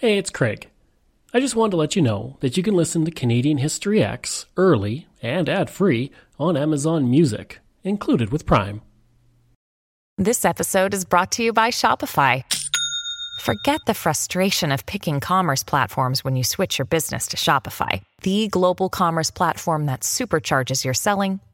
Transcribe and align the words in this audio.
Hey, 0.00 0.16
it's 0.16 0.30
Craig. 0.30 0.70
I 1.34 1.40
just 1.40 1.54
wanted 1.54 1.72
to 1.72 1.76
let 1.76 1.94
you 1.94 2.00
know 2.00 2.38
that 2.40 2.56
you 2.56 2.62
can 2.62 2.72
listen 2.72 3.04
to 3.04 3.10
Canadian 3.10 3.58
History 3.58 3.98
Ehx 3.98 4.46
early 4.56 5.06
and 5.20 5.46
ad 5.46 5.68
free 5.68 6.10
on 6.38 6.56
Amazon 6.56 7.10
Music, 7.10 7.58
included 7.84 8.30
with 8.30 8.46
Prime. 8.46 8.80
This 10.16 10.46
episode 10.46 10.94
is 10.94 11.04
brought 11.04 11.32
to 11.32 11.42
you 11.42 11.52
by 11.52 11.68
Shopify. 11.68 12.44
Forget 13.42 13.82
the 13.86 13.92
frustration 13.92 14.72
of 14.72 14.86
picking 14.86 15.20
commerce 15.20 15.62
platforms 15.62 16.24
when 16.24 16.34
you 16.34 16.44
switch 16.44 16.78
your 16.78 16.86
business 16.86 17.26
to 17.26 17.36
Shopify, 17.36 18.00
the 18.22 18.48
global 18.48 18.88
commerce 18.88 19.30
platform 19.30 19.84
that 19.84 20.00
supercharges 20.00 20.82
your 20.82 20.94
selling 20.94 21.40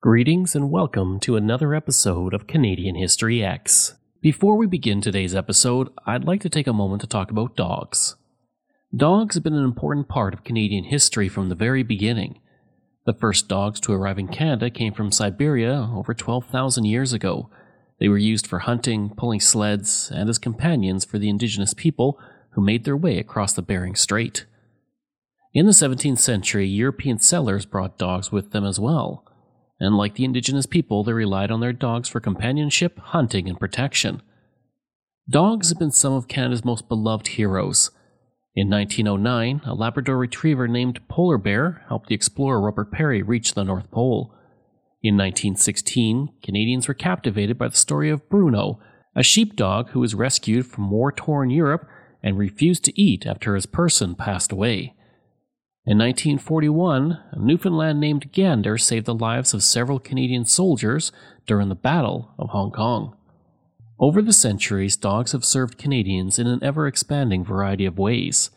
Greetings 0.00 0.54
and 0.54 0.70
welcome 0.70 1.18
to 1.18 1.34
another 1.34 1.74
episode 1.74 2.32
of 2.32 2.46
Canadian 2.46 2.94
History 2.94 3.38
Ehx. 3.38 3.94
Before 4.20 4.56
we 4.56 4.64
begin 4.64 5.00
today's 5.00 5.34
episode, 5.34 5.88
I'd 6.06 6.22
like 6.22 6.40
to 6.42 6.48
take 6.48 6.68
a 6.68 6.72
moment 6.72 7.00
to 7.00 7.08
talk 7.08 7.32
about 7.32 7.56
dogs. 7.56 8.14
Dogs 8.94 9.34
have 9.34 9.42
been 9.42 9.56
an 9.56 9.64
important 9.64 10.06
part 10.08 10.34
of 10.34 10.44
Canadian 10.44 10.84
history 10.84 11.28
from 11.28 11.48
the 11.48 11.56
very 11.56 11.82
beginning. 11.82 12.38
The 13.06 13.12
first 13.12 13.48
dogs 13.48 13.80
to 13.80 13.92
arrive 13.92 14.20
in 14.20 14.28
Canada 14.28 14.70
came 14.70 14.92
from 14.94 15.10
Siberia 15.10 15.90
over 15.92 16.14
12,000 16.14 16.84
years 16.84 17.12
ago. 17.12 17.50
They 17.98 18.06
were 18.06 18.18
used 18.18 18.46
for 18.46 18.60
hunting, 18.60 19.10
pulling 19.16 19.40
sleds, 19.40 20.12
and 20.14 20.30
as 20.30 20.38
companions 20.38 21.04
for 21.04 21.18
the 21.18 21.28
indigenous 21.28 21.74
people 21.74 22.20
who 22.50 22.60
made 22.60 22.84
their 22.84 22.96
way 22.96 23.18
across 23.18 23.52
the 23.52 23.62
Bering 23.62 23.96
Strait. 23.96 24.46
In 25.52 25.66
the 25.66 25.72
17th 25.72 26.20
century, 26.20 26.68
European 26.68 27.18
settlers 27.18 27.66
brought 27.66 27.98
dogs 27.98 28.30
with 28.30 28.52
them 28.52 28.64
as 28.64 28.78
well 28.78 29.24
and 29.80 29.96
like 29.96 30.14
the 30.14 30.24
indigenous 30.24 30.66
people, 30.66 31.04
they 31.04 31.12
relied 31.12 31.50
on 31.50 31.60
their 31.60 31.72
dogs 31.72 32.08
for 32.08 32.20
companionship, 32.20 32.98
hunting, 32.98 33.48
and 33.48 33.60
protection. 33.60 34.22
Dogs 35.28 35.68
have 35.68 35.78
been 35.78 35.90
some 35.90 36.14
of 36.14 36.28
Canada's 36.28 36.64
most 36.64 36.88
beloved 36.88 37.28
heroes. 37.28 37.90
In 38.56 38.70
1909, 38.70 39.62
a 39.64 39.74
Labrador 39.74 40.16
retriever 40.16 40.66
named 40.66 41.06
Polar 41.06 41.38
Bear 41.38 41.84
helped 41.88 42.08
the 42.08 42.14
explorer 42.14 42.60
Robert 42.60 42.90
Peary 42.90 43.22
reach 43.22 43.54
the 43.54 43.62
North 43.62 43.90
Pole. 43.90 44.34
In 45.00 45.16
1916, 45.16 46.30
Canadians 46.42 46.88
were 46.88 46.94
captivated 46.94 47.56
by 47.56 47.68
the 47.68 47.76
story 47.76 48.10
of 48.10 48.28
Bruno, 48.28 48.80
a 49.14 49.22
sheepdog 49.22 49.90
who 49.90 50.00
was 50.00 50.14
rescued 50.14 50.66
from 50.66 50.90
war 50.90 51.12
torn 51.12 51.50
Europe 51.50 51.86
and 52.20 52.36
refused 52.36 52.84
to 52.84 53.00
eat 53.00 53.26
after 53.26 53.54
his 53.54 53.66
person 53.66 54.16
passed 54.16 54.50
away. 54.50 54.94
In 55.88 55.96
1941, 55.96 57.18
a 57.32 57.38
Newfoundland 57.38 57.98
named 57.98 58.30
Gander 58.30 58.76
saved 58.76 59.06
the 59.06 59.14
lives 59.14 59.54
of 59.54 59.62
several 59.62 59.98
Canadian 59.98 60.44
soldiers 60.44 61.12
during 61.46 61.70
the 61.70 61.74
Battle 61.74 62.34
of 62.38 62.50
Hong 62.50 62.70
Kong. 62.70 63.16
Over 63.98 64.20
the 64.20 64.34
centuries, 64.34 64.98
dogs 64.98 65.32
have 65.32 65.46
served 65.46 65.78
Canadians 65.78 66.38
in 66.38 66.46
an 66.46 66.62
ever 66.62 66.86
expanding 66.86 67.42
variety 67.42 67.86
of 67.86 67.96
ways. 67.96 68.50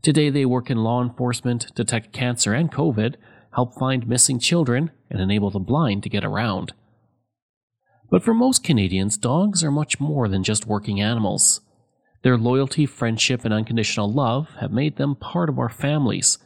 Today, 0.00 0.30
they 0.30 0.46
work 0.46 0.70
in 0.70 0.78
law 0.78 1.02
enforcement, 1.02 1.74
detect 1.74 2.14
cancer 2.14 2.54
and 2.54 2.72
COVID, 2.72 3.16
help 3.54 3.74
find 3.74 4.08
missing 4.08 4.38
children, 4.38 4.92
and 5.10 5.20
enable 5.20 5.50
the 5.50 5.58
blind 5.58 6.02
to 6.04 6.08
get 6.08 6.24
around. 6.24 6.72
But 8.08 8.22
for 8.22 8.32
most 8.32 8.64
Canadians, 8.64 9.18
dogs 9.18 9.62
are 9.62 9.70
much 9.70 10.00
more 10.00 10.26
than 10.26 10.42
just 10.42 10.66
working 10.66 11.02
animals. 11.02 11.60
Their 12.22 12.38
loyalty, 12.38 12.86
friendship, 12.86 13.44
and 13.44 13.52
unconditional 13.52 14.10
love 14.10 14.48
have 14.60 14.72
made 14.72 14.96
them 14.96 15.14
part 15.16 15.50
of 15.50 15.58
our 15.58 15.68
families 15.68 16.38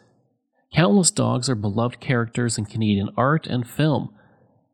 Countless 0.77 1.11
dogs 1.11 1.49
are 1.49 1.55
beloved 1.55 2.01
characters 2.01 2.59
in 2.59 2.67
Canadian 2.67 3.09
art 3.17 3.47
and 3.47 3.67
film. 3.67 4.11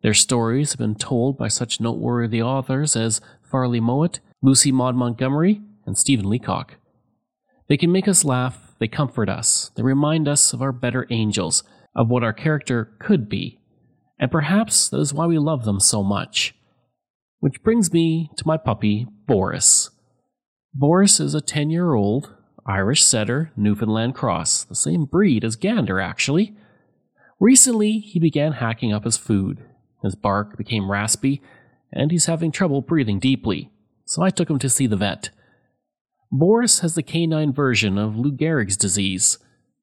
Their 0.02 0.14
stories 0.14 0.72
have 0.72 0.80
been 0.80 0.96
told 0.96 1.38
by 1.38 1.46
such 1.46 1.80
noteworthy 1.80 2.42
authors 2.42 2.96
as 2.96 3.20
Farley 3.48 3.78
Mowat, 3.78 4.18
Lucy 4.42 4.72
Maud 4.72 4.96
Montgomery, 4.96 5.60
and 5.86 5.96
Stephen 5.96 6.28
Leacock. 6.28 6.74
They 7.68 7.76
can 7.76 7.92
make 7.92 8.08
us 8.08 8.24
laugh, 8.24 8.74
they 8.80 8.88
comfort 8.88 9.28
us, 9.28 9.70
they 9.76 9.84
remind 9.84 10.26
us 10.26 10.52
of 10.52 10.60
our 10.60 10.72
better 10.72 11.06
angels, 11.08 11.62
of 11.94 12.08
what 12.08 12.24
our 12.24 12.32
character 12.32 12.96
could 12.98 13.28
be, 13.28 13.60
and 14.18 14.28
perhaps 14.28 14.88
that 14.88 14.98
is 14.98 15.14
why 15.14 15.26
we 15.26 15.38
love 15.38 15.64
them 15.64 15.78
so 15.78 16.02
much. 16.02 16.52
Which 17.38 17.62
brings 17.62 17.92
me 17.92 18.28
to 18.38 18.44
my 18.44 18.56
puppy, 18.56 19.06
Boris. 19.28 19.90
Boris 20.74 21.20
is 21.20 21.36
a 21.36 21.40
10 21.40 21.70
year 21.70 21.94
old 21.94 22.34
Irish 22.66 23.02
setter, 23.02 23.50
Newfoundland 23.56 24.14
cross, 24.14 24.62
the 24.62 24.74
same 24.74 25.04
breed 25.04 25.44
as 25.44 25.56
Gander, 25.56 26.00
actually. 26.00 26.54
Recently, 27.40 27.98
he 27.98 28.20
began 28.20 28.52
hacking 28.52 28.92
up 28.92 29.04
his 29.04 29.16
food. 29.16 29.64
His 30.02 30.14
bark 30.14 30.56
became 30.56 30.90
raspy, 30.90 31.42
and 31.92 32.12
he's 32.12 32.26
having 32.26 32.52
trouble 32.52 32.80
breathing 32.80 33.18
deeply, 33.18 33.70
so 34.04 34.22
I 34.22 34.30
took 34.30 34.48
him 34.48 34.60
to 34.60 34.68
see 34.68 34.86
the 34.86 34.96
vet. 34.96 35.30
Boris 36.30 36.80
has 36.80 36.94
the 36.94 37.02
canine 37.02 37.52
version 37.52 37.98
of 37.98 38.16
Lou 38.16 38.30
Gehrig's 38.30 38.76
disease. 38.76 39.38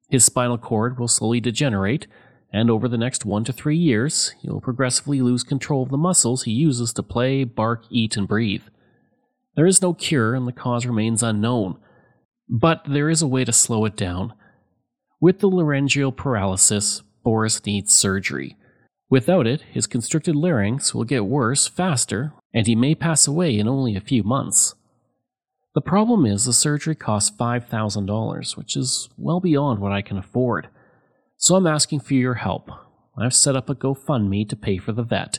His 0.08 0.24
spinal 0.24 0.58
cord 0.58 0.98
will 0.98 1.06
slowly 1.06 1.40
degenerate, 1.40 2.06
and 2.52 2.70
over 2.70 2.88
the 2.88 2.98
next 2.98 3.26
one 3.26 3.44
to 3.44 3.52
three 3.52 3.76
years, 3.76 4.34
he'll 4.40 4.60
progressively 4.60 5.20
lose 5.20 5.44
control 5.44 5.82
of 5.82 5.90
the 5.90 5.98
muscles 5.98 6.44
he 6.44 6.52
uses 6.52 6.94
to 6.94 7.02
play, 7.02 7.44
bark, 7.44 7.84
eat, 7.90 8.16
and 8.16 8.26
breathe. 8.26 8.64
There 9.54 9.66
is 9.66 9.82
no 9.82 9.92
cure, 9.92 10.34
and 10.34 10.48
the 10.48 10.52
cause 10.52 10.86
remains 10.86 11.22
unknown 11.22 11.76
but 12.50 12.82
there 12.84 13.08
is 13.08 13.22
a 13.22 13.28
way 13.28 13.44
to 13.44 13.52
slow 13.52 13.84
it 13.84 13.96
down. 13.96 14.34
With 15.20 15.38
the 15.38 15.48
laryngeal 15.48 16.10
paralysis, 16.10 17.02
Boris 17.22 17.64
needs 17.64 17.94
surgery. 17.94 18.56
Without 19.08 19.46
it, 19.46 19.62
his 19.62 19.86
constricted 19.86 20.34
larynx 20.34 20.92
will 20.92 21.04
get 21.04 21.26
worse 21.26 21.68
faster, 21.68 22.32
and 22.52 22.66
he 22.66 22.74
may 22.74 22.96
pass 22.96 23.28
away 23.28 23.56
in 23.56 23.68
only 23.68 23.94
a 23.94 24.00
few 24.00 24.24
months. 24.24 24.74
The 25.74 25.80
problem 25.80 26.26
is 26.26 26.44
the 26.44 26.52
surgery 26.52 26.96
costs 26.96 27.34
$5,000, 27.36 28.56
which 28.56 28.76
is 28.76 29.08
well 29.16 29.38
beyond 29.38 29.78
what 29.78 29.92
I 29.92 30.02
can 30.02 30.18
afford. 30.18 30.68
So 31.36 31.54
I'm 31.54 31.68
asking 31.68 32.00
for 32.00 32.14
your 32.14 32.34
help. 32.34 32.70
I've 33.16 33.34
set 33.34 33.54
up 33.54 33.70
a 33.70 33.74
GoFundMe 33.76 34.48
to 34.48 34.56
pay 34.56 34.78
for 34.78 34.90
the 34.90 35.04
vet. 35.04 35.38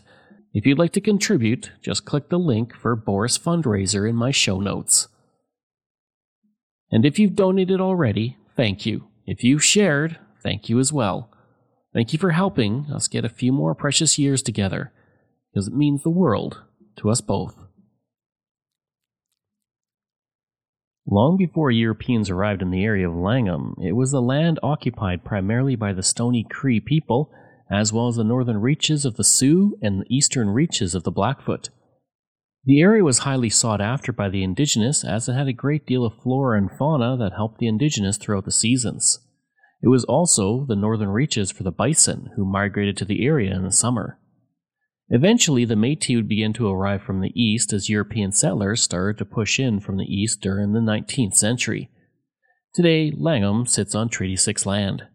If 0.53 0.65
you'd 0.65 0.79
like 0.79 0.93
to 0.93 1.01
contribute, 1.01 1.71
just 1.81 2.05
click 2.05 2.29
the 2.29 2.39
link 2.39 2.73
for 2.73 2.95
Boris 2.95 3.37
Fundraiser 3.37 4.09
in 4.09 4.15
my 4.15 4.31
show 4.31 4.59
notes. 4.61 5.09
And 6.91 7.05
if 7.05 7.17
you've 7.17 7.35
donated 7.35 7.79
already, 7.79 8.37
thank 8.55 8.85
you. 8.85 9.05
If 9.25 9.43
you've 9.43 9.63
shared, 9.63 10.19
thank 10.43 10.67
you 10.69 10.79
as 10.79 10.91
well. 10.91 11.31
Thank 11.93 12.13
you 12.13 12.19
for 12.19 12.31
helping 12.31 12.87
us 12.93 13.07
get 13.07 13.25
a 13.25 13.29
few 13.29 13.51
more 13.51 13.75
precious 13.75 14.17
years 14.19 14.41
together, 14.41 14.91
because 15.53 15.67
it 15.67 15.73
means 15.73 16.03
the 16.03 16.09
world 16.09 16.63
to 16.97 17.09
us 17.09 17.21
both. 17.21 17.55
Long 21.05 21.35
before 21.35 21.71
Europeans 21.71 22.29
arrived 22.29 22.61
in 22.61 22.71
the 22.71 22.83
area 22.83 23.09
of 23.09 23.15
Langham, 23.15 23.75
it 23.81 23.93
was 23.93 24.11
the 24.11 24.21
land 24.21 24.59
occupied 24.63 25.25
primarily 25.25 25.75
by 25.75 25.93
the 25.93 26.03
Stoney 26.03 26.45
Cree 26.49 26.79
people, 26.79 27.31
as 27.69 27.91
well 27.91 28.07
as 28.07 28.15
the 28.15 28.23
northern 28.23 28.57
reaches 28.57 29.03
of 29.03 29.15
the 29.15 29.23
Sioux 29.23 29.77
and 29.81 30.01
the 30.01 30.15
eastern 30.15 30.49
reaches 30.49 30.95
of 30.95 31.03
the 31.03 31.11
Blackfoot. 31.11 31.69
The 32.63 32.79
area 32.79 33.03
was 33.03 33.19
highly 33.19 33.49
sought 33.49 33.81
after 33.81 34.11
by 34.11 34.29
the 34.29 34.43
indigenous 34.43 35.03
as 35.03 35.27
it 35.27 35.33
had 35.33 35.47
a 35.47 35.53
great 35.53 35.87
deal 35.87 36.05
of 36.05 36.21
flora 36.21 36.57
and 36.59 36.69
fauna 36.71 37.17
that 37.17 37.33
helped 37.33 37.57
the 37.57 37.67
indigenous 37.67 38.17
throughout 38.17 38.45
the 38.45 38.51
seasons. 38.51 39.19
It 39.81 39.87
was 39.87 40.03
also 40.03 40.65
the 40.65 40.75
northern 40.75 41.09
reaches 41.09 41.51
for 41.51 41.63
the 41.63 41.71
bison, 41.71 42.29
who 42.35 42.45
migrated 42.45 42.97
to 42.97 43.05
the 43.05 43.25
area 43.25 43.55
in 43.55 43.63
the 43.63 43.71
summer. 43.71 44.19
Eventually, 45.09 45.65
the 45.65 45.75
Metis 45.75 46.15
would 46.15 46.27
begin 46.27 46.53
to 46.53 46.69
arrive 46.69 47.01
from 47.01 47.19
the 47.19 47.33
east 47.35 47.73
as 47.73 47.89
European 47.89 48.31
settlers 48.31 48.81
started 48.81 49.17
to 49.17 49.25
push 49.25 49.59
in 49.59 49.79
from 49.79 49.97
the 49.97 50.05
east 50.05 50.39
during 50.39 50.71
the 50.71 50.79
19th 50.79 51.33
century. 51.33 51.89
Today, 52.75 53.11
Langham 53.11 53.65
sits 53.65 53.95
on 53.95 54.07
Treaty 54.07 54.35
6 54.35 54.65
land. 54.67 55.07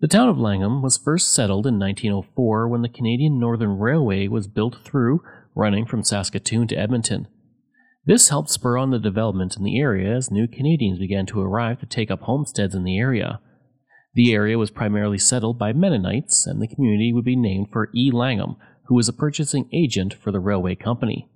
The 0.00 0.08
town 0.08 0.28
of 0.28 0.38
Langham 0.38 0.82
was 0.82 0.98
first 0.98 1.32
settled 1.32 1.66
in 1.66 1.78
1904 1.78 2.68
when 2.68 2.82
the 2.82 2.88
Canadian 2.90 3.40
Northern 3.40 3.78
Railway 3.78 4.28
was 4.28 4.46
built 4.46 4.84
through 4.84 5.22
running 5.56 5.86
from 5.86 6.04
Saskatoon 6.04 6.68
to 6.68 6.76
Edmonton. 6.76 7.26
This 8.04 8.28
helped 8.28 8.50
spur 8.50 8.76
on 8.76 8.90
the 8.90 9.00
development 9.00 9.56
in 9.56 9.64
the 9.64 9.80
area 9.80 10.14
as 10.14 10.30
new 10.30 10.46
Canadians 10.46 11.00
began 11.00 11.26
to 11.26 11.40
arrive 11.40 11.80
to 11.80 11.86
take 11.86 12.10
up 12.10 12.20
homesteads 12.22 12.74
in 12.74 12.84
the 12.84 12.98
area. 12.98 13.40
The 14.14 14.32
area 14.32 14.58
was 14.58 14.70
primarily 14.70 15.18
settled 15.18 15.58
by 15.58 15.72
Mennonites, 15.72 16.46
and 16.46 16.62
the 16.62 16.68
community 16.68 17.12
would 17.12 17.24
be 17.24 17.36
named 17.36 17.68
for 17.72 17.90
E. 17.94 18.10
Langham, 18.12 18.56
who 18.84 18.94
was 18.94 19.08
a 19.08 19.12
purchasing 19.12 19.68
agent 19.72 20.14
for 20.14 20.30
the 20.30 20.38
railway 20.38 20.76
company. 20.76 21.28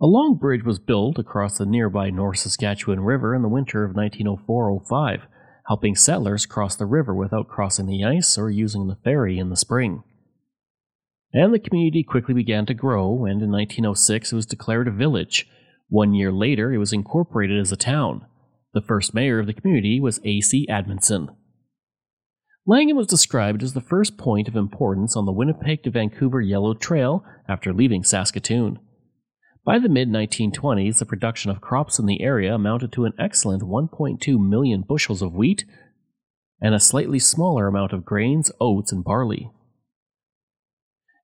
A 0.00 0.06
long 0.06 0.36
bridge 0.36 0.64
was 0.64 0.80
built 0.80 1.18
across 1.18 1.58
the 1.58 1.66
nearby 1.66 2.10
North 2.10 2.40
Saskatchewan 2.40 3.00
River 3.00 3.36
in 3.36 3.42
the 3.42 3.48
winter 3.48 3.84
of 3.84 3.94
1904 3.94 4.82
05, 4.88 5.28
helping 5.68 5.94
settlers 5.94 6.44
cross 6.44 6.74
the 6.74 6.86
river 6.86 7.14
without 7.14 7.46
crossing 7.46 7.86
the 7.86 8.04
ice 8.04 8.36
or 8.36 8.50
using 8.50 8.88
the 8.88 8.98
ferry 9.04 9.38
in 9.38 9.48
the 9.48 9.56
spring. 9.56 10.02
And 11.34 11.54
the 11.54 11.58
community 11.58 12.02
quickly 12.02 12.34
began 12.34 12.66
to 12.66 12.74
grow, 12.74 13.24
and 13.24 13.40
in 13.42 13.50
1906 13.50 14.32
it 14.32 14.36
was 14.36 14.46
declared 14.46 14.88
a 14.88 14.92
village. 14.92 15.48
One 15.88 16.14
year 16.14 16.32
later, 16.32 16.72
it 16.72 16.78
was 16.78 16.92
incorporated 16.92 17.58
as 17.58 17.72
a 17.72 17.76
town. 17.76 18.26
The 18.74 18.82
first 18.82 19.14
mayor 19.14 19.38
of 19.38 19.46
the 19.46 19.54
community 19.54 20.00
was 20.00 20.20
A.C. 20.24 20.66
Admonson. 20.68 21.28
Langham 22.66 22.96
was 22.96 23.06
described 23.06 23.62
as 23.62 23.72
the 23.72 23.80
first 23.80 24.16
point 24.16 24.46
of 24.46 24.56
importance 24.56 25.16
on 25.16 25.26
the 25.26 25.32
Winnipeg 25.32 25.82
to 25.82 25.90
Vancouver 25.90 26.40
Yellow 26.40 26.74
Trail 26.74 27.24
after 27.48 27.72
leaving 27.72 28.04
Saskatoon. 28.04 28.78
By 29.64 29.78
the 29.78 29.88
mid 29.88 30.08
1920s, 30.08 30.98
the 30.98 31.06
production 31.06 31.50
of 31.50 31.60
crops 31.60 31.98
in 31.98 32.06
the 32.06 32.20
area 32.20 32.54
amounted 32.54 32.92
to 32.92 33.04
an 33.04 33.14
excellent 33.18 33.62
1.2 33.62 34.38
million 34.38 34.82
bushels 34.82 35.22
of 35.22 35.34
wheat 35.34 35.64
and 36.60 36.74
a 36.74 36.80
slightly 36.80 37.18
smaller 37.18 37.66
amount 37.66 37.92
of 37.92 38.04
grains, 38.04 38.52
oats, 38.60 38.92
and 38.92 39.02
barley. 39.02 39.50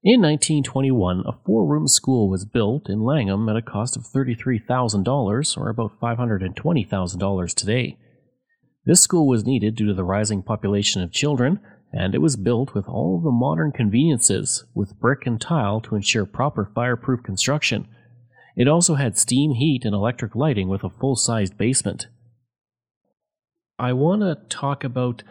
In 0.09 0.23
1921, 0.23 1.25
a 1.27 1.33
four 1.45 1.67
room 1.67 1.87
school 1.87 2.31
was 2.31 2.47
built 2.47 2.89
in 2.89 3.03
Langham 3.03 3.47
at 3.51 3.57
a 3.57 3.61
cost 3.61 3.95
of 3.95 4.05
$33,000, 4.05 5.59
or 5.59 5.69
about 5.69 6.01
$520,000 6.01 7.55
today. 7.55 7.99
This 8.87 9.03
school 9.03 9.29
was 9.29 9.45
needed 9.45 9.75
due 9.75 9.89
to 9.89 9.93
the 9.93 10.05
rising 10.05 10.43
population 10.43 11.03
of 11.03 11.13
children, 11.13 11.61
and 11.93 12.15
it 12.15 12.23
was 12.23 12.37
built 12.37 12.73
with 12.73 12.89
all 12.89 13.21
the 13.21 13.31
modern 13.31 13.71
conveniences, 13.71 14.65
with 14.75 14.99
brick 14.99 15.27
and 15.27 15.39
tile 15.39 15.79
to 15.83 15.95
ensure 15.95 16.25
proper 16.25 16.71
fireproof 16.75 17.23
construction. 17.23 17.87
It 18.57 18.67
also 18.67 18.95
had 18.95 19.19
steam 19.19 19.53
heat 19.53 19.85
and 19.85 19.95
electric 19.95 20.35
lighting 20.35 20.69
with 20.69 20.85
a 20.85 20.89
full 20.89 21.17
sized 21.17 21.59
basement. 21.59 22.07
I 23.79 23.93
want 23.93 24.23
to 24.23 24.39
talk 24.49 24.85
about 24.85 25.23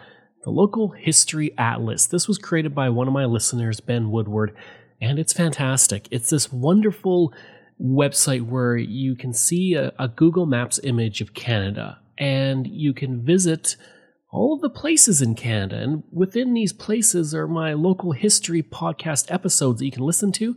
the 0.43 0.49
Local 0.49 0.89
History 0.89 1.53
Atlas. 1.57 2.07
This 2.07 2.27
was 2.27 2.37
created 2.37 2.73
by 2.73 2.89
one 2.89 3.07
of 3.07 3.13
my 3.13 3.25
listeners, 3.25 3.79
Ben 3.79 4.11
Woodward, 4.11 4.55
and 5.01 5.19
it's 5.19 5.33
fantastic. 5.33 6.07
It's 6.11 6.29
this 6.29 6.51
wonderful 6.51 7.33
website 7.81 8.41
where 8.41 8.77
you 8.77 9.15
can 9.15 9.33
see 9.33 9.73
a, 9.75 9.93
a 9.99 10.07
Google 10.07 10.45
Maps 10.45 10.79
image 10.83 11.21
of 11.21 11.33
Canada 11.33 11.99
and 12.17 12.67
you 12.67 12.93
can 12.93 13.23
visit 13.23 13.75
all 14.31 14.53
of 14.53 14.61
the 14.61 14.69
places 14.69 15.21
in 15.21 15.35
Canada. 15.35 15.77
And 15.77 16.03
within 16.11 16.53
these 16.53 16.73
places 16.73 17.33
are 17.33 17.47
my 17.47 17.73
local 17.73 18.11
history 18.11 18.63
podcast 18.63 19.31
episodes 19.31 19.79
that 19.79 19.85
you 19.85 19.91
can 19.91 20.03
listen 20.03 20.31
to. 20.33 20.55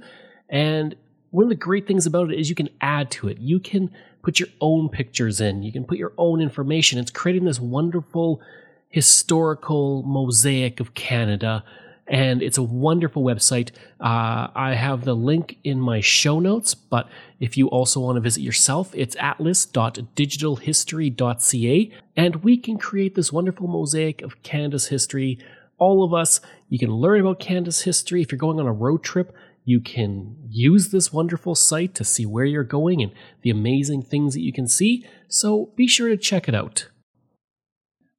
And 0.49 0.97
one 1.31 1.45
of 1.45 1.51
the 1.51 1.57
great 1.57 1.87
things 1.87 2.07
about 2.07 2.33
it 2.33 2.41
is 2.41 2.49
you 2.49 2.57
can 2.57 2.71
add 2.81 3.11
to 3.13 3.29
it. 3.29 3.39
You 3.39 3.61
can 3.61 3.91
put 4.23 4.41
your 4.41 4.49
own 4.61 4.89
pictures 4.89 5.41
in, 5.41 5.63
you 5.63 5.73
can 5.73 5.85
put 5.85 5.99
your 5.99 6.13
own 6.19 6.41
information. 6.41 6.99
It's 6.99 7.11
creating 7.11 7.45
this 7.45 7.61
wonderful 7.61 8.43
historical 8.91 10.03
mosaic 10.03 10.81
of 10.81 10.95
Canada 10.95 11.65
and 12.11 12.43
it's 12.43 12.59
a 12.59 12.63
wonderful 12.63 13.23
website. 13.23 13.71
Uh, 14.01 14.49
I 14.53 14.75
have 14.75 15.05
the 15.05 15.15
link 15.15 15.59
in 15.63 15.81
my 15.81 16.01
show 16.01 16.41
notes, 16.41 16.75
but 16.75 17.09
if 17.39 17.57
you 17.57 17.69
also 17.69 18.01
want 18.01 18.17
to 18.17 18.21
visit 18.21 18.43
yourself, 18.43 18.93
it's 18.95 19.15
atlas.digitalhistory.ca, 19.17 21.93
and 22.17 22.43
we 22.43 22.57
can 22.57 22.79
create 22.79 23.15
this 23.15 23.33
wonderful 23.33 23.69
mosaic 23.69 24.23
of 24.23 24.43
Canada's 24.43 24.89
history. 24.89 25.39
All 25.79 26.03
of 26.03 26.13
us, 26.13 26.41
you 26.69 26.81
can 26.81 26.91
learn 26.91 27.21
about 27.21 27.39
Canada's 27.39 27.83
history. 27.83 28.23
If 28.23 28.33
you're 28.33 28.41
going 28.41 28.59
on 28.59 28.67
a 28.67 28.73
road 28.73 29.05
trip, 29.05 29.33
you 29.65 29.81
can 29.81 30.37
use 30.49 30.89
this 30.89 31.13
wonderful 31.13 31.55
site 31.55 31.95
to 31.95 32.03
see 32.03 32.27
where 32.27 32.45
you're 32.45 32.65
going 32.65 33.01
and 33.03 33.13
the 33.43 33.51
amazing 33.51 34.03
things 34.03 34.35
that 34.35 34.41
you 34.41 34.53
can 34.53 34.67
see, 34.67 35.07
so 35.29 35.71
be 35.77 35.87
sure 35.87 36.09
to 36.09 36.17
check 36.17 36.49
it 36.49 36.57
out. 36.57 36.89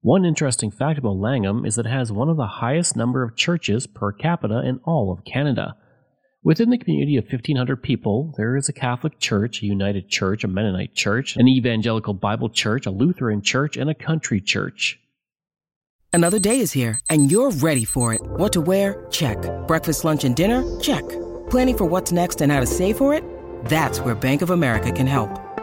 One 0.04 0.26
interesting 0.26 0.72
fact 0.72 0.98
about 0.98 1.18
Langham 1.18 1.64
is 1.64 1.76
that 1.76 1.86
it 1.86 1.90
has 1.90 2.12
one 2.12 2.28
of 2.28 2.36
the 2.36 2.48
highest 2.48 2.96
number 2.96 3.22
of 3.22 3.36
churches 3.36 3.86
per 3.86 4.12
capita 4.12 4.64
in 4.66 4.80
all 4.84 5.12
of 5.12 5.24
Canada. 5.24 5.76
Within 6.44 6.72
the 6.72 6.80
community 6.80 7.18
of 7.18 7.26
1,500 7.26 7.84
people, 7.84 8.34
there 8.36 8.58
is 8.58 8.68
a 8.68 8.74
Catholic 8.74 9.20
church, 9.20 9.62
a 9.62 9.68
United 9.68 10.10
Church, 10.10 10.44
a 10.44 10.48
Mennonite 10.48 10.96
church, 10.96 11.36
an 11.38 11.48
Evangelical 11.48 12.16
Bible 12.16 12.50
church, 12.50 12.88
a 12.88 12.90
Lutheran 12.90 13.44
church, 13.44 13.78
and 13.78 13.92
a 13.92 13.94
country 13.94 14.42
church. 14.42 15.00
Another 16.12 16.40
day 16.40 16.60
is 16.60 16.72
here, 16.72 17.00
and 17.12 17.32
you're 17.32 17.52
ready 17.52 17.86
for 17.86 18.12
it. 18.12 18.22
What 18.24 18.54
to 18.54 18.62
wear? 18.62 19.06
Check. 19.12 19.38
Breakfast, 19.68 20.04
lunch, 20.04 20.24
and 20.24 20.36
dinner? 20.36 20.80
Check. 20.80 21.08
Planning 21.52 21.78
for 21.78 21.86
what's 21.86 22.12
next 22.12 22.42
and 22.42 22.52
how 22.52 22.60
to 22.60 22.66
save 22.66 22.98
for 22.98 23.14
it? 23.14 23.24
That's 23.66 24.00
where 24.00 24.16
Bank 24.16 24.42
of 24.42 24.50
America 24.50 24.92
can 24.92 25.06
help. 25.06 25.30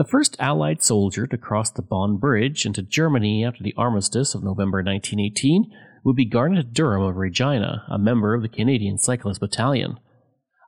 The 0.00 0.06
first 0.06 0.34
Allied 0.40 0.82
soldier 0.82 1.26
to 1.26 1.36
cross 1.36 1.70
the 1.70 1.82
Bonn 1.82 2.16
Bridge 2.16 2.64
into 2.64 2.80
Germany 2.80 3.44
after 3.44 3.62
the 3.62 3.74
armistice 3.76 4.34
of 4.34 4.42
November 4.42 4.78
1918 4.78 5.70
would 6.04 6.16
be 6.16 6.24
Garnet 6.24 6.72
Durham 6.72 7.02
of 7.02 7.16
Regina, 7.16 7.84
a 7.86 7.98
member 7.98 8.32
of 8.32 8.40
the 8.40 8.48
Canadian 8.48 8.96
Cyclist 8.96 9.40
Battalion. 9.40 10.00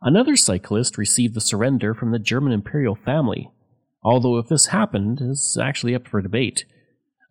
Another 0.02 0.37
cyclist 0.37 0.99
received 0.99 1.32
the 1.32 1.40
surrender 1.40 1.94
from 1.94 2.11
the 2.11 2.19
German 2.19 2.52
imperial 2.52 2.94
family, 2.94 3.50
although 4.05 4.37
if 4.37 4.49
this 4.49 4.67
happened 4.67 5.23
is 5.23 5.56
actually 5.58 5.94
up 5.94 6.06
for 6.06 6.20
debate. 6.20 6.67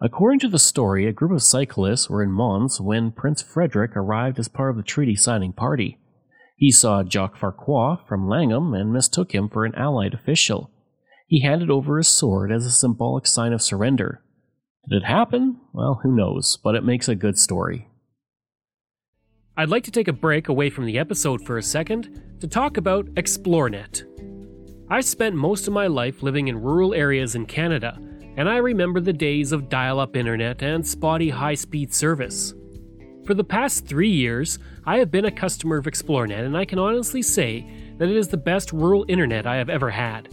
According 0.02 0.40
to 0.40 0.50
the 0.50 0.58
story, 0.58 1.06
a 1.06 1.14
group 1.14 1.32
of 1.32 1.44
cyclists 1.44 2.10
were 2.10 2.24
in 2.24 2.32
Mons 2.32 2.82
when 2.82 3.12
Prince 3.12 3.44
Frederick 3.44 3.96
arrived 3.96 4.40
as 4.40 4.48
part 4.48 4.72
of 4.72 4.76
the 4.76 4.82
treaty 4.82 5.16
signing 5.16 5.54
party. 5.54 6.00
He 6.58 6.72
saw 6.72 7.04
Jacques 7.04 7.38
Farquhar 7.38 8.02
from 8.08 8.28
Langham 8.28 8.74
and 8.74 8.92
mistook 8.92 9.36
him 9.36 9.48
for 9.48 9.66
an 9.66 9.76
Allied 9.76 10.16
official. 10.16 10.72
He 11.32 11.40
handed 11.40 11.72
over 11.72 11.96
his 11.96 12.10
sword 12.10 12.52
as 12.52 12.66
a 12.66 12.72
symbolic 12.72 13.26
sign 13.26 13.54
of 13.54 13.62
surrender. 13.62 14.22
Did 14.90 15.04
it 15.04 15.06
happen? 15.06 15.62
Well, 15.72 16.02
who 16.04 16.14
knows, 16.14 16.58
but 16.62 16.76
it 16.76 16.84
makes 16.84 17.08
a 17.08 17.16
good 17.16 17.40
story. 17.40 17.88
I'd 19.56 19.70
like 19.70 19.86
to 19.86 19.92
take 19.92 20.10
a 20.10 20.14
break 20.14 20.50
away 20.50 20.70
from 20.70 20.86
the 20.86 21.00
episode 21.00 21.46
for 21.46 21.58
a 21.58 21.64
second 21.64 22.22
to 22.42 22.50
talk 22.50 22.76
about 22.76 23.06
Xplornet. 23.16 24.04
I 24.90 25.00
spent 25.00 25.34
most 25.38 25.70
of 25.70 25.74
my 25.74 25.88
life 25.88 26.22
living 26.22 26.50
in 26.50 26.62
rural 26.62 26.94
areas 26.94 27.34
in 27.34 27.46
Canada, 27.46 27.98
and 28.36 28.50
I 28.50 28.58
remember 28.58 29.00
the 29.00 29.14
days 29.14 29.54
of 29.54 29.70
dial 29.70 30.02
up 30.02 30.18
internet 30.18 30.62
and 30.62 30.86
spotty 30.86 31.30
high 31.30 31.56
speed 31.56 31.94
service. 31.94 32.54
For 33.24 33.36
the 33.36 33.46
past 33.46 33.88
three 33.88 34.12
years, 34.12 34.60
I 34.86 34.98
have 34.98 35.12
been 35.12 35.24
a 35.24 35.32
customer 35.32 35.78
of 35.78 35.86
Xplornet, 35.86 36.46
and 36.46 36.58
I 36.58 36.66
can 36.66 36.78
honestly 36.78 37.22
say 37.22 37.66
that 38.00 38.10
it 38.10 38.18
is 38.18 38.28
the 38.28 38.36
best 38.36 38.74
rural 38.74 39.06
internet 39.08 39.48
I 39.48 39.56
have 39.56 39.70
ever 39.70 39.92
had. 39.92 40.28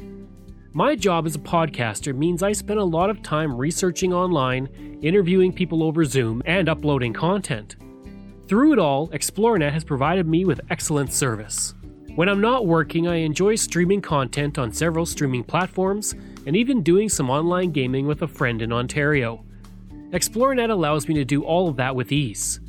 My 0.75 0.95
job 0.95 1.25
as 1.25 1.35
a 1.35 1.39
podcaster 1.39 2.15
means 2.15 2.43
I 2.43 2.53
spend 2.53 2.79
a 2.79 2.85
lot 2.85 3.09
of 3.09 3.23
time 3.23 3.57
researching 3.57 4.13
online, 4.13 4.69
interviewing 5.01 5.51
people 5.51 5.83
over 5.83 6.05
Zoom, 6.05 6.43
and 6.45 6.69
uploading 6.69 7.15
content. 7.15 7.77
Through 8.49 8.75
it 8.75 8.79
all, 8.79 9.09
Xplornet 9.09 9.73
has 9.73 9.83
provided 9.83 10.29
me 10.29 10.45
with 10.45 10.61
excellent 10.69 11.11
service. 11.11 11.75
When 12.17 12.29
I'm 12.29 12.43
not 12.43 12.67
working, 12.67 13.09
I 13.09 13.17
enjoy 13.17 13.55
streaming 13.55 14.03
content 14.03 14.59
on 14.59 14.71
several 14.71 15.07
streaming 15.07 15.43
platforms 15.43 16.15
and 16.47 16.55
even 16.55 16.83
doing 16.83 17.09
some 17.09 17.31
online 17.31 17.71
gaming 17.71 18.07
with 18.07 18.21
a 18.21 18.29
friend 18.29 18.61
in 18.61 18.71
Ontario. 18.71 19.45
Xplornet 20.11 20.71
allows 20.71 21.09
me 21.09 21.15
to 21.15 21.25
do 21.25 21.45
all 21.45 21.69
of 21.69 21.77
that 21.77 21.97
with 21.97 22.13
ease. 22.13 22.61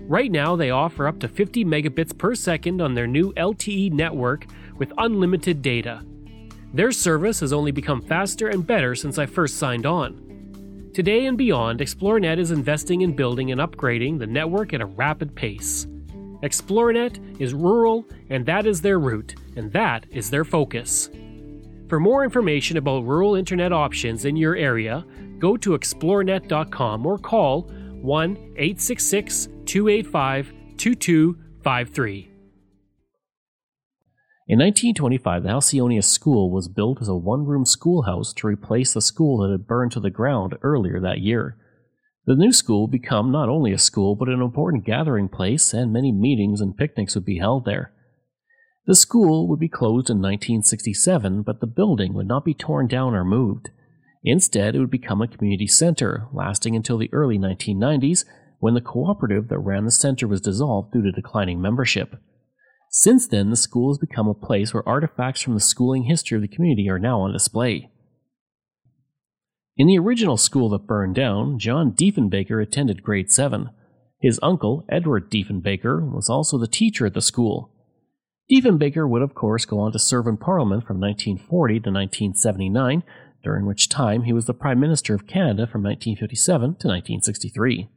Right 0.00 0.32
now, 0.32 0.56
they 0.56 0.70
offer 0.70 1.06
up 1.06 1.20
to 1.20 1.28
50 1.28 1.64
megabits 1.64 2.16
per 2.16 2.34
second 2.34 2.80
on 2.80 2.94
their 2.94 3.06
new 3.06 3.32
LTE 3.34 3.92
network 3.92 4.46
with 4.78 4.92
unlimited 4.98 5.62
data. 5.62 6.02
Their 6.74 6.92
service 6.92 7.40
has 7.40 7.52
only 7.52 7.72
become 7.72 8.02
faster 8.02 8.48
and 8.48 8.66
better 8.66 8.94
since 8.94 9.18
I 9.18 9.26
first 9.26 9.56
signed 9.56 9.86
on. 9.86 10.90
Today 10.92 11.26
and 11.26 11.36
beyond, 11.36 11.80
Xplornet 11.80 12.38
is 12.38 12.50
investing 12.50 13.02
in 13.02 13.14
building 13.14 13.52
and 13.52 13.60
upgrading 13.60 14.18
the 14.18 14.26
network 14.26 14.72
at 14.72 14.80
a 14.80 14.86
rapid 14.86 15.34
pace. 15.34 15.86
Xplornet 16.42 17.40
is 17.40 17.54
rural, 17.54 18.06
and 18.30 18.44
that 18.46 18.66
is 18.66 18.80
their 18.80 18.98
route, 18.98 19.34
and 19.56 19.72
that 19.72 20.06
is 20.10 20.30
their 20.30 20.44
focus. 20.44 21.10
For 21.88 22.00
more 22.00 22.24
information 22.24 22.76
about 22.78 23.04
rural 23.04 23.36
internet 23.36 23.72
options 23.72 24.24
in 24.24 24.36
your 24.36 24.56
area, 24.56 25.04
go 25.38 25.56
to 25.58 25.78
xplornet.com 25.78 27.06
or 27.06 27.18
call 27.18 27.62
1 27.62 28.36
866 28.56 29.48
285 29.66 30.52
2253. 30.76 32.35
In 34.48 34.60
1925, 34.60 35.42
the 35.42 35.48
Halcyonia 35.48 36.04
School 36.04 36.52
was 36.52 36.68
built 36.68 37.02
as 37.02 37.08
a 37.08 37.16
one 37.16 37.44
room 37.44 37.66
schoolhouse 37.66 38.32
to 38.34 38.46
replace 38.46 38.94
the 38.94 39.00
school 39.00 39.38
that 39.38 39.50
had 39.50 39.66
burned 39.66 39.90
to 39.92 40.00
the 40.00 40.08
ground 40.08 40.54
earlier 40.62 41.00
that 41.00 41.18
year. 41.18 41.56
The 42.26 42.36
new 42.36 42.52
school 42.52 42.82
would 42.82 42.92
become 42.92 43.32
not 43.32 43.48
only 43.48 43.72
a 43.72 43.78
school, 43.78 44.14
but 44.14 44.28
an 44.28 44.40
important 44.40 44.84
gathering 44.84 45.28
place, 45.28 45.74
and 45.74 45.92
many 45.92 46.12
meetings 46.12 46.60
and 46.60 46.76
picnics 46.76 47.16
would 47.16 47.24
be 47.24 47.38
held 47.38 47.64
there. 47.64 47.92
The 48.86 48.94
school 48.94 49.48
would 49.48 49.58
be 49.58 49.68
closed 49.68 50.10
in 50.10 50.18
1967, 50.18 51.42
but 51.42 51.58
the 51.58 51.66
building 51.66 52.14
would 52.14 52.28
not 52.28 52.44
be 52.44 52.54
torn 52.54 52.86
down 52.86 53.16
or 53.16 53.24
moved. 53.24 53.70
Instead, 54.22 54.76
it 54.76 54.78
would 54.78 54.92
become 54.92 55.20
a 55.20 55.26
community 55.26 55.66
center, 55.66 56.28
lasting 56.32 56.76
until 56.76 56.98
the 56.98 57.10
early 57.12 57.36
1990s, 57.36 58.24
when 58.60 58.74
the 58.74 58.80
cooperative 58.80 59.48
that 59.48 59.58
ran 59.58 59.84
the 59.84 59.90
center 59.90 60.28
was 60.28 60.40
dissolved 60.40 60.92
due 60.92 61.02
to 61.02 61.10
declining 61.10 61.60
membership. 61.60 62.14
Since 62.98 63.26
then, 63.26 63.50
the 63.50 63.56
school 63.56 63.90
has 63.90 63.98
become 63.98 64.26
a 64.26 64.32
place 64.32 64.72
where 64.72 64.88
artifacts 64.88 65.42
from 65.42 65.52
the 65.52 65.60
schooling 65.60 66.04
history 66.04 66.36
of 66.36 66.40
the 66.40 66.48
community 66.48 66.88
are 66.88 66.98
now 66.98 67.20
on 67.20 67.30
display. 67.30 67.90
In 69.76 69.86
the 69.86 69.98
original 69.98 70.38
school 70.38 70.70
that 70.70 70.86
burned 70.86 71.14
down, 71.14 71.58
John 71.58 71.92
Diefenbaker 71.92 72.62
attended 72.62 73.02
grade 73.02 73.30
7. 73.30 73.68
His 74.18 74.40
uncle, 74.42 74.86
Edward 74.88 75.30
Diefenbaker, 75.30 76.10
was 76.10 76.30
also 76.30 76.56
the 76.56 76.66
teacher 76.66 77.04
at 77.04 77.12
the 77.12 77.20
school. 77.20 77.70
Diefenbaker 78.50 79.06
would, 79.06 79.20
of 79.20 79.34
course, 79.34 79.66
go 79.66 79.78
on 79.78 79.92
to 79.92 79.98
serve 79.98 80.26
in 80.26 80.38
Parliament 80.38 80.86
from 80.86 80.98
1940 80.98 81.74
to 81.74 81.90
1979, 81.90 83.02
during 83.44 83.66
which 83.66 83.90
time 83.90 84.22
he 84.22 84.32
was 84.32 84.46
the 84.46 84.54
Prime 84.54 84.80
Minister 84.80 85.14
of 85.14 85.26
Canada 85.26 85.66
from 85.66 85.82
1957 85.82 86.60
to 86.60 86.88
1963. 86.88 87.90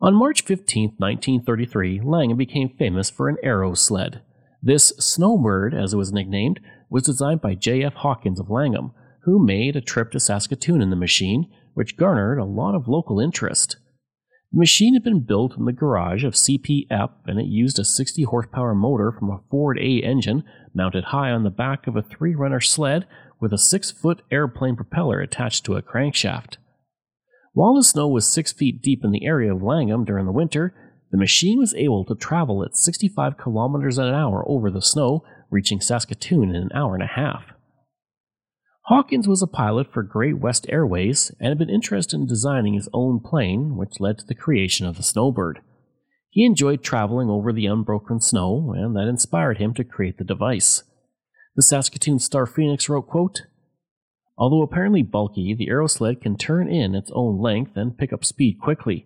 On 0.00 0.14
March 0.14 0.42
15, 0.42 0.94
1933, 0.98 2.00
Langham 2.04 2.38
became 2.38 2.68
famous 2.68 3.10
for 3.10 3.28
an 3.28 3.36
aerosled. 3.42 4.20
This 4.62 4.92
snowbird, 4.98 5.74
as 5.74 5.92
it 5.92 5.96
was 5.96 6.12
nicknamed, 6.12 6.60
was 6.88 7.02
designed 7.02 7.40
by 7.40 7.56
J.F. 7.56 7.94
Hawkins 7.94 8.38
of 8.38 8.48
Langham, 8.48 8.92
who 9.22 9.44
made 9.44 9.74
a 9.74 9.80
trip 9.80 10.12
to 10.12 10.20
Saskatoon 10.20 10.80
in 10.80 10.90
the 10.90 10.96
machine, 10.96 11.48
which 11.74 11.96
garnered 11.96 12.38
a 12.38 12.44
lot 12.44 12.76
of 12.76 12.86
local 12.86 13.18
interest. 13.18 13.76
The 14.52 14.60
machine 14.60 14.94
had 14.94 15.02
been 15.02 15.24
built 15.24 15.56
in 15.56 15.64
the 15.64 15.72
garage 15.72 16.22
of 16.22 16.36
C.P. 16.36 16.86
Epp, 16.92 17.10
and 17.26 17.40
it 17.40 17.46
used 17.46 17.80
a 17.80 17.84
60 17.84 18.22
horsepower 18.22 18.76
motor 18.76 19.10
from 19.10 19.30
a 19.30 19.40
Ford 19.50 19.78
A 19.80 19.98
engine 19.98 20.44
mounted 20.72 21.06
high 21.06 21.32
on 21.32 21.42
the 21.42 21.50
back 21.50 21.88
of 21.88 21.96
a 21.96 22.02
three 22.02 22.36
runner 22.36 22.60
sled 22.60 23.06
with 23.40 23.52
a 23.52 23.58
six 23.58 23.90
foot 23.90 24.22
airplane 24.30 24.76
propeller 24.76 25.20
attached 25.20 25.64
to 25.64 25.74
a 25.74 25.82
crankshaft. 25.82 26.56
While 27.58 27.74
the 27.74 27.82
snow 27.82 28.06
was 28.06 28.24
six 28.24 28.52
feet 28.52 28.80
deep 28.82 29.02
in 29.02 29.10
the 29.10 29.26
area 29.26 29.52
of 29.52 29.64
Langham 29.64 30.04
during 30.04 30.26
the 30.26 30.30
winter, 30.30 30.72
the 31.10 31.18
machine 31.18 31.58
was 31.58 31.74
able 31.74 32.04
to 32.04 32.14
travel 32.14 32.62
at 32.62 32.76
65 32.76 33.36
kilometers 33.36 33.98
an 33.98 34.14
hour 34.14 34.44
over 34.48 34.70
the 34.70 34.80
snow, 34.80 35.24
reaching 35.50 35.80
Saskatoon 35.80 36.50
in 36.50 36.54
an 36.54 36.70
hour 36.72 36.94
and 36.94 37.02
a 37.02 37.08
half. 37.08 37.46
Hawkins 38.82 39.26
was 39.26 39.42
a 39.42 39.48
pilot 39.48 39.92
for 39.92 40.04
Great 40.04 40.38
West 40.38 40.66
Airways 40.68 41.32
and 41.40 41.48
had 41.48 41.58
been 41.58 41.68
interested 41.68 42.14
in 42.14 42.28
designing 42.28 42.74
his 42.74 42.88
own 42.92 43.18
plane, 43.18 43.76
which 43.76 43.98
led 43.98 44.18
to 44.18 44.24
the 44.24 44.36
creation 44.36 44.86
of 44.86 44.96
the 44.96 45.02
Snowbird. 45.02 45.58
He 46.30 46.44
enjoyed 46.44 46.84
traveling 46.84 47.28
over 47.28 47.52
the 47.52 47.66
unbroken 47.66 48.20
snow, 48.20 48.72
and 48.76 48.94
that 48.94 49.08
inspired 49.08 49.58
him 49.58 49.74
to 49.74 49.82
create 49.82 50.18
the 50.18 50.22
device. 50.22 50.84
The 51.56 51.62
Saskatoon 51.62 52.20
Star 52.20 52.46
Phoenix 52.46 52.88
wrote, 52.88 53.08
quote, 53.08 53.46
Although 54.38 54.62
apparently 54.62 55.02
bulky, 55.02 55.52
the 55.52 55.66
aerosled 55.66 56.20
can 56.20 56.36
turn 56.36 56.68
in 56.68 56.94
its 56.94 57.10
own 57.12 57.40
length 57.40 57.76
and 57.76 57.98
pick 57.98 58.12
up 58.12 58.24
speed 58.24 58.60
quickly. 58.60 59.04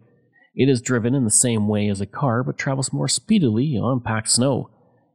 It 0.54 0.68
is 0.68 0.82
driven 0.82 1.14
in 1.14 1.24
the 1.24 1.30
same 1.30 1.68
way 1.68 1.88
as 1.88 2.02
a 2.02 2.06
car 2.06 2.44
but 2.44 2.58
travels 2.58 2.92
more 2.92 3.08
speedily 3.08 3.78
on 3.78 4.00
packed 4.00 4.30
snow. 4.30 4.68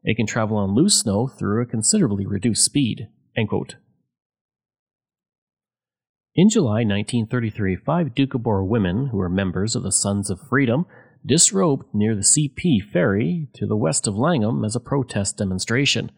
It 0.03 0.15
can 0.15 0.25
travel 0.25 0.57
on 0.57 0.73
loose 0.73 0.99
snow 0.99 1.27
through 1.27 1.61
a 1.61 1.67
considerably 1.67 2.25
reduced 2.25 2.65
speed. 2.65 3.09
In 6.35 6.49
July 6.49 6.83
1933, 6.83 7.75
five 7.75 8.15
Doukhobor 8.15 8.65
women, 8.67 9.07
who 9.07 9.17
were 9.17 9.29
members 9.29 9.75
of 9.75 9.83
the 9.83 9.91
Sons 9.91 10.31
of 10.31 10.39
Freedom, 10.49 10.87
disrobed 11.23 11.93
near 11.93 12.15
the 12.15 12.21
CP 12.21 12.81
ferry 12.81 13.49
to 13.53 13.67
the 13.67 13.75
west 13.75 14.07
of 14.07 14.17
Langham 14.17 14.65
as 14.65 14.75
a 14.75 14.79
protest 14.79 15.37
demonstration. 15.37 16.11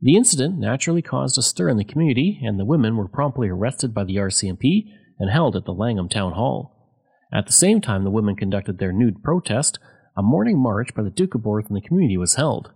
The 0.00 0.16
incident 0.16 0.58
naturally 0.58 1.02
caused 1.02 1.38
a 1.38 1.42
stir 1.42 1.68
in 1.68 1.78
the 1.78 1.84
community, 1.84 2.40
and 2.44 2.58
the 2.58 2.66
women 2.66 2.96
were 2.96 3.08
promptly 3.08 3.48
arrested 3.48 3.94
by 3.94 4.04
the 4.04 4.16
RCMP 4.16 4.92
and 5.18 5.30
held 5.30 5.56
at 5.56 5.64
the 5.64 5.72
Langham 5.72 6.08
Town 6.08 6.32
Hall. 6.32 6.72
At 7.32 7.46
the 7.46 7.52
same 7.52 7.80
time 7.80 8.04
the 8.04 8.10
women 8.10 8.36
conducted 8.36 8.78
their 8.78 8.92
nude 8.92 9.22
protest, 9.22 9.78
a 10.16 10.22
morning 10.22 10.58
march 10.58 10.94
by 10.94 11.02
the 11.02 11.10
Doukhobors 11.10 11.68
in 11.68 11.74
the 11.74 11.80
community 11.80 12.16
was 12.16 12.34
held. 12.34 12.70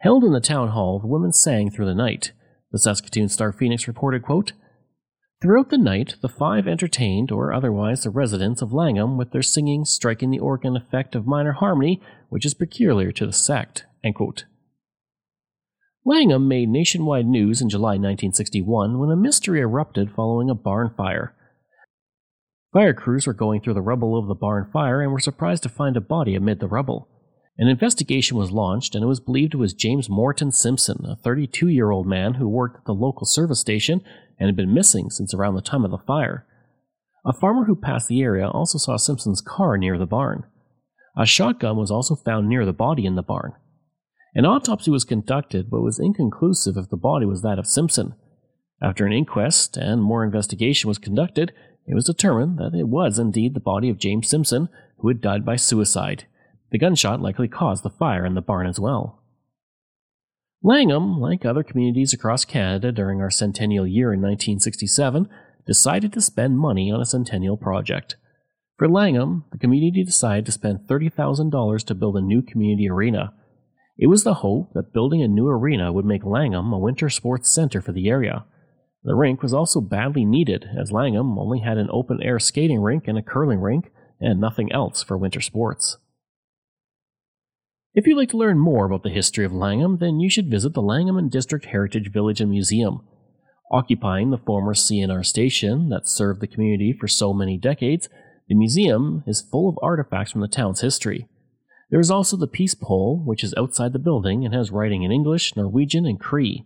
Held 0.00 0.24
in 0.24 0.32
the 0.32 0.40
town 0.40 0.68
hall, 0.68 0.98
the 0.98 1.06
women 1.06 1.32
sang 1.32 1.70
through 1.70 1.86
the 1.86 1.94
night. 1.94 2.32
The 2.72 2.78
Saskatoon 2.78 3.28
Star 3.28 3.52
Phoenix 3.52 3.86
reported, 3.86 4.22
quote, 4.22 4.52
Throughout 5.42 5.70
the 5.70 5.78
night, 5.78 6.16
the 6.22 6.28
five 6.28 6.68
entertained, 6.68 7.30
or 7.30 7.52
otherwise 7.52 8.02
the 8.02 8.10
residents 8.10 8.62
of 8.62 8.72
Langham, 8.72 9.16
with 9.16 9.32
their 9.32 9.42
singing 9.42 9.84
striking 9.84 10.30
the 10.30 10.38
organ 10.38 10.76
effect 10.76 11.14
of 11.14 11.26
minor 11.26 11.52
harmony, 11.52 12.00
which 12.28 12.46
is 12.46 12.54
peculiar 12.54 13.10
to 13.12 13.26
the 13.26 13.32
sect. 13.32 13.86
Langham 16.04 16.48
made 16.48 16.70
nationwide 16.70 17.26
news 17.26 17.60
in 17.60 17.68
July 17.68 17.90
1961 17.90 18.98
when 18.98 19.10
a 19.10 19.16
mystery 19.16 19.60
erupted 19.60 20.10
following 20.10 20.48
a 20.48 20.54
barn 20.54 20.94
fire. 20.96 21.34
Fire 22.72 22.94
crews 22.94 23.26
were 23.26 23.34
going 23.34 23.60
through 23.60 23.74
the 23.74 23.82
rubble 23.82 24.18
of 24.18 24.26
the 24.26 24.34
barn 24.34 24.70
fire 24.72 25.02
and 25.02 25.12
were 25.12 25.20
surprised 25.20 25.62
to 25.64 25.68
find 25.68 25.98
a 25.98 26.00
body 26.00 26.34
amid 26.34 26.58
the 26.58 26.68
rubble. 26.68 27.08
An 27.58 27.68
investigation 27.68 28.38
was 28.38 28.50
launched, 28.50 28.94
and 28.94 29.04
it 29.04 29.08
was 29.08 29.20
believed 29.20 29.52
it 29.52 29.58
was 29.58 29.74
James 29.74 30.08
Morton 30.08 30.50
Simpson, 30.50 31.04
a 31.04 31.16
32 31.16 31.68
year 31.68 31.90
old 31.90 32.06
man 32.06 32.34
who 32.34 32.48
worked 32.48 32.78
at 32.78 32.84
the 32.86 32.94
local 32.94 33.26
service 33.26 33.60
station 33.60 34.00
and 34.38 34.46
had 34.46 34.56
been 34.56 34.72
missing 34.72 35.10
since 35.10 35.34
around 35.34 35.54
the 35.54 35.60
time 35.60 35.84
of 35.84 35.90
the 35.90 35.98
fire. 35.98 36.46
A 37.26 37.34
farmer 37.34 37.66
who 37.66 37.76
passed 37.76 38.08
the 38.08 38.22
area 38.22 38.48
also 38.48 38.78
saw 38.78 38.96
Simpson's 38.96 39.42
car 39.42 39.76
near 39.76 39.98
the 39.98 40.06
barn. 40.06 40.44
A 41.18 41.26
shotgun 41.26 41.76
was 41.76 41.90
also 41.90 42.14
found 42.14 42.48
near 42.48 42.64
the 42.64 42.72
body 42.72 43.04
in 43.04 43.16
the 43.16 43.22
barn. 43.22 43.52
An 44.34 44.46
autopsy 44.46 44.90
was 44.90 45.04
conducted, 45.04 45.70
but 45.70 45.80
was 45.80 45.98
inconclusive 45.98 46.76
if 46.76 46.88
the 46.88 46.96
body 46.96 47.26
was 47.26 47.42
that 47.42 47.58
of 47.58 47.66
Simpson. 47.66 48.14
After 48.80 49.04
an 49.04 49.12
inquest 49.12 49.76
and 49.76 50.02
more 50.02 50.24
investigation 50.24 50.88
was 50.88 50.98
conducted, 50.98 51.52
it 51.86 51.94
was 51.94 52.04
determined 52.04 52.58
that 52.58 52.74
it 52.74 52.88
was 52.88 53.18
indeed 53.18 53.54
the 53.54 53.60
body 53.60 53.88
of 53.88 53.98
James 53.98 54.28
Simpson, 54.28 54.68
who 54.98 55.08
had 55.08 55.20
died 55.20 55.44
by 55.44 55.56
suicide. 55.56 56.26
The 56.70 56.78
gunshot 56.78 57.20
likely 57.20 57.48
caused 57.48 57.82
the 57.82 57.90
fire 57.90 58.24
in 58.24 58.34
the 58.34 58.40
barn 58.40 58.66
as 58.66 58.78
well. 58.78 59.20
Langham, 60.62 61.18
like 61.18 61.44
other 61.44 61.62
communities 61.62 62.12
across 62.12 62.44
Canada 62.44 62.92
during 62.92 63.20
our 63.20 63.30
centennial 63.30 63.86
year 63.86 64.12
in 64.12 64.20
1967, 64.20 65.28
decided 65.66 66.12
to 66.12 66.20
spend 66.20 66.58
money 66.58 66.92
on 66.92 67.00
a 67.00 67.06
centennial 67.06 67.56
project. 67.56 68.16
For 68.76 68.88
Langham, 68.88 69.44
the 69.52 69.58
community 69.58 70.04
decided 70.04 70.46
to 70.46 70.52
spend 70.52 70.80
$30,000 70.80 71.84
to 71.84 71.94
build 71.94 72.16
a 72.16 72.20
new 72.20 72.42
community 72.42 72.88
arena. 72.88 73.34
It 74.00 74.06
was 74.06 74.24
the 74.24 74.34
hope 74.34 74.72
that 74.72 74.94
building 74.94 75.22
a 75.22 75.28
new 75.28 75.46
arena 75.46 75.92
would 75.92 76.06
make 76.06 76.24
Langham 76.24 76.72
a 76.72 76.78
winter 76.78 77.10
sports 77.10 77.52
center 77.52 77.82
for 77.82 77.92
the 77.92 78.08
area. 78.08 78.46
The 79.04 79.14
rink 79.14 79.42
was 79.42 79.52
also 79.52 79.82
badly 79.82 80.24
needed, 80.24 80.64
as 80.74 80.90
Langham 80.90 81.38
only 81.38 81.60
had 81.60 81.76
an 81.76 81.90
open 81.92 82.22
air 82.22 82.38
skating 82.38 82.80
rink 82.80 83.06
and 83.06 83.18
a 83.18 83.22
curling 83.22 83.60
rink, 83.60 83.92
and 84.18 84.40
nothing 84.40 84.72
else 84.72 85.02
for 85.02 85.18
winter 85.18 85.42
sports. 85.42 85.98
If 87.92 88.06
you'd 88.06 88.16
like 88.16 88.30
to 88.30 88.38
learn 88.38 88.58
more 88.58 88.86
about 88.86 89.02
the 89.02 89.10
history 89.10 89.44
of 89.44 89.52
Langham, 89.52 89.98
then 89.98 90.18
you 90.18 90.30
should 90.30 90.50
visit 90.50 90.72
the 90.72 90.80
Langham 90.80 91.18
and 91.18 91.30
District 91.30 91.66
Heritage 91.66 92.10
Village 92.10 92.40
and 92.40 92.50
Museum. 92.50 93.02
Occupying 93.70 94.30
the 94.30 94.38
former 94.38 94.72
CNR 94.72 95.26
station 95.26 95.90
that 95.90 96.08
served 96.08 96.40
the 96.40 96.46
community 96.46 96.94
for 96.98 97.06
so 97.06 97.34
many 97.34 97.58
decades, 97.58 98.08
the 98.48 98.54
museum 98.54 99.24
is 99.26 99.42
full 99.42 99.68
of 99.68 99.78
artifacts 99.82 100.32
from 100.32 100.40
the 100.40 100.48
town's 100.48 100.80
history. 100.80 101.28
There 101.90 102.00
is 102.00 102.10
also 102.10 102.36
the 102.36 102.46
Peace 102.46 102.74
Pole, 102.74 103.20
which 103.24 103.42
is 103.42 103.54
outside 103.56 103.92
the 103.92 103.98
building 103.98 104.44
and 104.44 104.54
has 104.54 104.70
writing 104.70 105.02
in 105.02 105.10
English, 105.10 105.56
Norwegian, 105.56 106.06
and 106.06 106.20
Cree. 106.20 106.64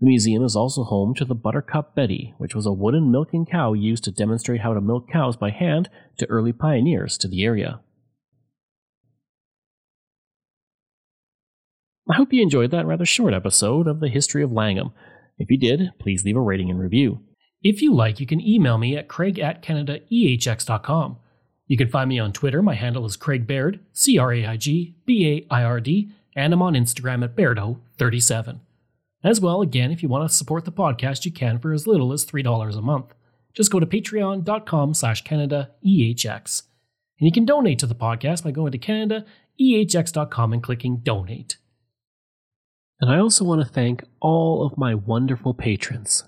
The 0.00 0.06
museum 0.06 0.44
is 0.44 0.54
also 0.54 0.84
home 0.84 1.14
to 1.14 1.24
the 1.24 1.34
Buttercup 1.34 1.94
Betty, 1.94 2.34
which 2.38 2.54
was 2.54 2.66
a 2.66 2.72
wooden 2.72 3.10
milking 3.10 3.46
cow 3.46 3.72
used 3.72 4.04
to 4.04 4.12
demonstrate 4.12 4.60
how 4.60 4.74
to 4.74 4.80
milk 4.80 5.10
cows 5.10 5.36
by 5.36 5.50
hand 5.50 5.88
to 6.18 6.26
early 6.26 6.52
pioneers 6.52 7.16
to 7.18 7.28
the 7.28 7.42
area. 7.42 7.80
I 12.10 12.16
hope 12.16 12.32
you 12.32 12.42
enjoyed 12.42 12.70
that 12.72 12.86
rather 12.86 13.06
short 13.06 13.32
episode 13.32 13.86
of 13.86 14.00
the 14.00 14.08
history 14.08 14.42
of 14.42 14.52
Langham. 14.52 14.92
If 15.38 15.50
you 15.50 15.56
did, 15.56 15.92
please 15.98 16.24
leave 16.24 16.36
a 16.36 16.40
rating 16.40 16.70
and 16.70 16.78
review. 16.78 17.20
If 17.62 17.80
you 17.80 17.94
like, 17.94 18.20
you 18.20 18.26
can 18.26 18.40
email 18.40 18.78
me 18.78 18.96
at 18.96 19.08
craig 19.08 19.38
at 19.38 19.62
canadaehx.com. 19.62 21.18
You 21.70 21.76
can 21.76 21.88
find 21.88 22.08
me 22.08 22.18
on 22.18 22.32
Twitter. 22.32 22.62
My 22.62 22.74
handle 22.74 23.06
is 23.06 23.16
Craig 23.16 23.46
Baird, 23.46 23.78
C 23.92 24.18
R 24.18 24.32
A 24.32 24.44
I 24.44 24.56
G 24.56 24.96
B 25.06 25.28
A 25.28 25.54
I 25.54 25.62
R 25.62 25.78
D, 25.78 26.10
and 26.34 26.52
I'm 26.52 26.62
on 26.62 26.74
Instagram 26.74 27.22
at 27.22 27.36
Bairdo37. 27.36 28.58
As 29.22 29.40
well, 29.40 29.62
again, 29.62 29.92
if 29.92 30.02
you 30.02 30.08
want 30.08 30.28
to 30.28 30.34
support 30.34 30.64
the 30.64 30.72
podcast, 30.72 31.24
you 31.24 31.30
can 31.30 31.60
for 31.60 31.72
as 31.72 31.86
little 31.86 32.12
as 32.12 32.26
$3 32.26 32.76
a 32.76 32.80
month. 32.82 33.14
just 33.54 33.70
go 33.70 33.78
to 33.78 33.86
patreon.com 33.86 34.94
slash 34.94 35.22
CanadaEHX. 35.22 36.62
And 37.20 37.26
you 37.28 37.30
can 37.30 37.44
donate 37.44 37.78
to 37.78 37.86
the 37.86 37.94
podcast 37.94 38.42
by 38.42 38.50
going 38.50 38.72
to 38.72 38.78
CanadaEHX.com 38.78 40.52
and 40.52 40.62
clicking 40.64 40.96
donate. 40.96 41.56
And 43.00 43.12
I 43.12 43.18
also 43.18 43.44
want 43.44 43.60
to 43.60 43.72
thank 43.72 44.02
all 44.20 44.66
of 44.66 44.76
my 44.76 44.96
wonderful 44.96 45.54
patrons. 45.54 46.24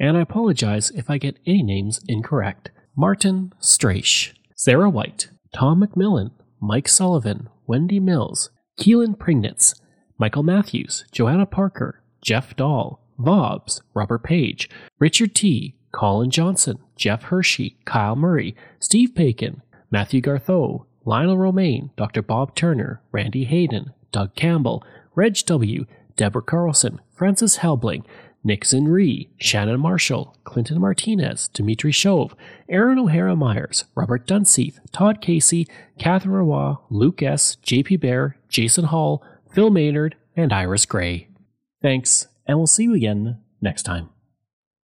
And 0.00 0.16
I 0.16 0.22
apologize 0.22 0.88
if 0.92 1.10
I 1.10 1.18
get 1.18 1.38
any 1.44 1.62
names 1.62 2.00
incorrect. 2.08 2.70
Martin 2.96 3.52
Straish, 3.60 4.32
Sarah 4.60 4.90
White, 4.90 5.30
Tom 5.54 5.80
McMillan, 5.80 6.32
Mike 6.60 6.88
Sullivan, 6.88 7.48
Wendy 7.68 8.00
Mills, 8.00 8.50
Keelan 8.76 9.16
Prignitz, 9.16 9.80
Michael 10.18 10.42
Matthews, 10.42 11.04
Joanna 11.12 11.46
Parker, 11.46 12.02
Jeff 12.22 12.56
Dahl, 12.56 13.00
Vobs, 13.20 13.82
Robert 13.94 14.24
Page, 14.24 14.68
Richard 14.98 15.36
T., 15.36 15.76
Colin 15.92 16.32
Johnson, 16.32 16.80
Jeff 16.96 17.22
Hershey, 17.22 17.76
Kyle 17.84 18.16
Murray, 18.16 18.56
Steve 18.80 19.10
Paikin, 19.14 19.62
Matthew 19.92 20.22
Gartho, 20.22 20.86
Lionel 21.04 21.38
Romaine, 21.38 21.92
Dr. 21.96 22.20
Bob 22.20 22.56
Turner, 22.56 23.00
Randy 23.12 23.44
Hayden, 23.44 23.92
Doug 24.10 24.34
Campbell, 24.34 24.82
Reg 25.14 25.38
W., 25.46 25.86
Deborah 26.16 26.42
Carlson, 26.42 27.00
Francis 27.14 27.58
Helbling, 27.58 28.04
Nixon 28.44 28.88
Ree, 28.88 29.28
Shannon 29.38 29.80
Marshall, 29.80 30.36
Clinton 30.44 30.80
Martinez, 30.80 31.48
Dimitri 31.48 31.92
Shove, 31.92 32.34
Aaron 32.68 32.98
O'Hara 32.98 33.36
Myers, 33.36 33.84
Robert 33.94 34.26
Dunseith, 34.26 34.78
Todd 34.92 35.20
Casey, 35.20 35.66
Catherine 35.98 36.34
Roy, 36.34 36.74
Luke 36.90 37.22
S., 37.22 37.56
JP 37.64 38.00
Bear, 38.00 38.36
Jason 38.48 38.84
Hall, 38.84 39.22
Phil 39.52 39.70
Maynard, 39.70 40.16
and 40.36 40.52
Iris 40.52 40.86
Gray. 40.86 41.28
Thanks, 41.82 42.28
and 42.46 42.58
we'll 42.58 42.66
see 42.66 42.84
you 42.84 42.94
again 42.94 43.38
next 43.60 43.82
time. 43.82 44.10